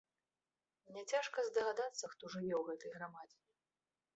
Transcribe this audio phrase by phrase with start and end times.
[0.95, 3.51] Няцяжка здагадацца, хто жыве ў гэтай грамадзіне.